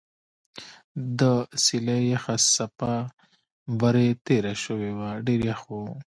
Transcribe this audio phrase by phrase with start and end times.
[1.19, 1.21] د
[1.63, 2.93] څېلې یخه څپه
[3.79, 5.73] برې تېره شوې وه ډېر یخ و.